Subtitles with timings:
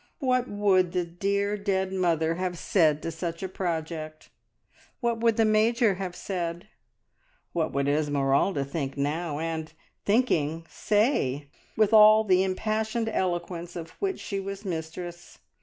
[0.17, 4.29] What would the dear dead mother have said to such a project?
[4.99, 6.67] What would the Major have said?
[7.53, 9.71] What would Esmeralda think now, and,
[10.03, 15.37] thinking, say, with all the impassioned eloquence of which she was mistress?